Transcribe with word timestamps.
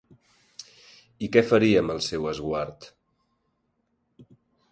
I 1.25 1.29
què 1.35 1.43
faria 1.49 1.83
amb 1.83 1.93
el 1.95 2.01
seu 2.07 2.25
esguard? 2.33 2.87